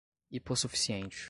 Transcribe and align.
hipossuficiente 0.31 1.19